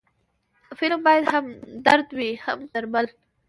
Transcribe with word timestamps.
فلم 0.77 0.99
باید 1.05 1.25
هم 1.33 1.45
درد 1.85 2.07
وي، 2.17 2.29
هم 2.45 2.59
درمل 2.73 3.07